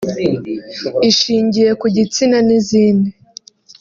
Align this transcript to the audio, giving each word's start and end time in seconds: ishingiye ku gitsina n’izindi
ishingiye 1.09 1.69
ku 1.79 1.85
gitsina 1.95 2.37
n’izindi 2.47 3.09